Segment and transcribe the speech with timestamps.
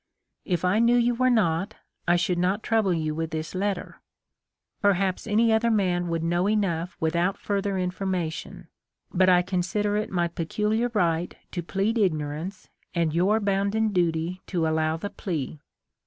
[0.45, 1.75] If I knew you were not,
[2.07, 4.01] I should not trouble you with this letter.
[4.81, 8.67] Perhaps any other man would know enough without further informa tion,
[9.13, 14.67] but I consider it my peculiar right to plead ignorance and your bounden duty "to
[14.67, 15.59] allow the plea.